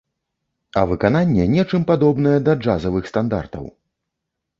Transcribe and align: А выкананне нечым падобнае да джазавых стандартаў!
А 0.79 0.81
выкананне 0.91 1.45
нечым 1.55 1.85
падобнае 1.91 2.33
да 2.47 2.55
джазавых 2.63 3.11
стандартаў! 3.11 3.69